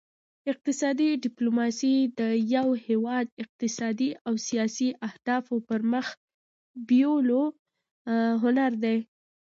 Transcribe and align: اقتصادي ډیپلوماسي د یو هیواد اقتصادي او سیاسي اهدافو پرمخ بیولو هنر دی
اقتصادي 0.51 1.09
ډیپلوماسي 1.25 1.95
د 2.19 2.21
یو 2.55 2.67
هیواد 2.87 3.25
اقتصادي 3.43 4.09
او 4.27 4.33
سیاسي 4.47 4.89
اهدافو 5.07 5.55
پرمخ 5.67 6.07
بیولو 6.87 7.43
هنر 8.43 8.71
دی 8.83 8.97